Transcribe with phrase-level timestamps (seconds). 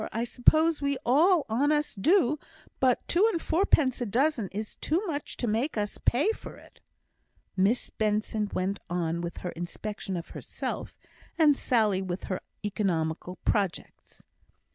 [0.11, 2.39] I suppose we all on us do.
[2.79, 6.79] But two and fourpence a dozen is too much to make us pay for it."
[7.55, 10.97] Miss Benson went on with her inspection of herself,
[11.37, 14.23] and Sally with her economical projects.